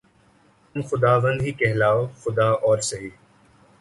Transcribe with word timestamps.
تم 0.75 0.81
خداوند 0.89 1.39
ہی 1.41 1.51
کہلاؤ‘ 1.59 2.01
خدا 2.21 2.47
اور 2.65 2.77
سہی 2.89 3.09